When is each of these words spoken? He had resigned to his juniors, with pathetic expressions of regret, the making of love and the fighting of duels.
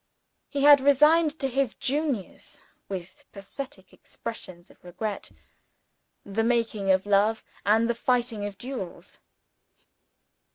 He 0.49 0.63
had 0.63 0.81
resigned 0.81 1.37
to 1.37 1.47
his 1.47 1.75
juniors, 1.75 2.59
with 2.89 3.23
pathetic 3.31 3.93
expressions 3.93 4.71
of 4.71 4.83
regret, 4.83 5.29
the 6.25 6.43
making 6.43 6.89
of 6.89 7.05
love 7.05 7.43
and 7.67 7.87
the 7.87 7.93
fighting 7.93 8.43
of 8.47 8.57
duels. 8.57 9.19